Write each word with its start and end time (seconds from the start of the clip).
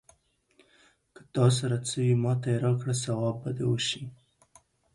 که 1.13 1.21
تا 1.33 1.45
سره 1.57 1.77
څه 1.87 1.97
وي، 2.05 2.15
ماته 2.23 2.47
يې 2.53 2.57
راکړه 2.65 2.93
ثواب 3.03 3.35
به 3.43 3.49
دې 3.57 3.65
وشي. 3.67 4.03